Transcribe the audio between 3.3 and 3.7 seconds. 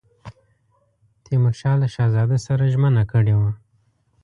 وه.